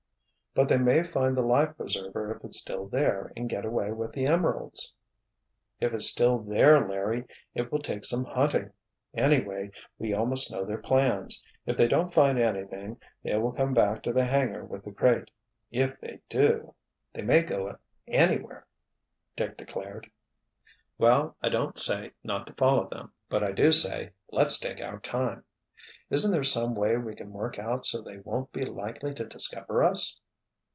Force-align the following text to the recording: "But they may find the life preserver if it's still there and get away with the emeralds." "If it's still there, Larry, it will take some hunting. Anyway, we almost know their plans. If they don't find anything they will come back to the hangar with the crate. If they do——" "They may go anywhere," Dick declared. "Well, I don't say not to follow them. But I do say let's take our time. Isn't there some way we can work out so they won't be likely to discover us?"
"But 0.53 0.67
they 0.67 0.77
may 0.77 1.01
find 1.03 1.37
the 1.37 1.43
life 1.43 1.77
preserver 1.77 2.35
if 2.35 2.43
it's 2.43 2.59
still 2.59 2.85
there 2.85 3.31
and 3.37 3.47
get 3.49 3.63
away 3.63 3.93
with 3.93 4.11
the 4.11 4.25
emeralds." 4.27 4.93
"If 5.79 5.93
it's 5.93 6.07
still 6.09 6.39
there, 6.39 6.85
Larry, 6.85 7.23
it 7.55 7.71
will 7.71 7.79
take 7.81 8.03
some 8.03 8.25
hunting. 8.25 8.69
Anyway, 9.13 9.71
we 9.97 10.13
almost 10.13 10.51
know 10.51 10.65
their 10.65 10.77
plans. 10.81 11.41
If 11.65 11.77
they 11.77 11.87
don't 11.87 12.11
find 12.11 12.37
anything 12.37 12.97
they 13.23 13.33
will 13.37 13.53
come 13.53 13.73
back 13.73 14.03
to 14.03 14.11
the 14.11 14.25
hangar 14.25 14.65
with 14.65 14.83
the 14.83 14.91
crate. 14.91 15.31
If 15.71 15.97
they 16.01 16.19
do——" 16.27 16.75
"They 17.13 17.21
may 17.21 17.43
go 17.43 17.77
anywhere," 18.09 18.67
Dick 19.37 19.55
declared. 19.55 20.11
"Well, 20.97 21.37
I 21.41 21.47
don't 21.47 21.79
say 21.79 22.11
not 22.25 22.45
to 22.47 22.53
follow 22.55 22.89
them. 22.89 23.13
But 23.29 23.41
I 23.41 23.53
do 23.53 23.71
say 23.71 24.11
let's 24.31 24.59
take 24.59 24.81
our 24.81 24.99
time. 24.99 25.45
Isn't 26.09 26.33
there 26.33 26.43
some 26.43 26.75
way 26.75 26.97
we 26.97 27.15
can 27.15 27.31
work 27.31 27.57
out 27.57 27.85
so 27.85 28.01
they 28.01 28.17
won't 28.17 28.51
be 28.51 28.63
likely 28.65 29.13
to 29.13 29.23
discover 29.25 29.81
us?" 29.85 30.19